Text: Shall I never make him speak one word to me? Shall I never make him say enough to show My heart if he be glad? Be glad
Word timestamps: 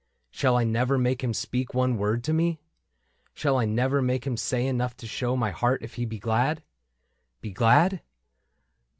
Shall 0.31 0.57
I 0.57 0.63
never 0.63 0.97
make 0.97 1.23
him 1.23 1.31
speak 1.31 1.75
one 1.75 1.95
word 1.95 2.23
to 2.23 2.33
me? 2.33 2.59
Shall 3.35 3.59
I 3.59 3.65
never 3.65 4.01
make 4.01 4.25
him 4.25 4.35
say 4.35 4.65
enough 4.65 4.97
to 4.97 5.05
show 5.05 5.37
My 5.37 5.51
heart 5.51 5.83
if 5.83 5.93
he 5.93 6.05
be 6.05 6.17
glad? 6.17 6.63
Be 7.39 7.51
glad 7.51 8.01